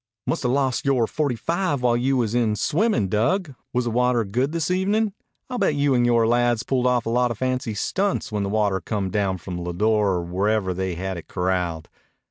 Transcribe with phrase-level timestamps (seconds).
[0.25, 3.53] "Must 'a' lost yore forty five whilst you was in swimmin', Dug.
[3.71, 5.13] Was the water good this evenin'?
[5.47, 8.49] I'll bet you and yore lads pulled off a lot o' fancy stunts when the
[8.49, 11.87] water come down from Lodore or wherever they had it corralled."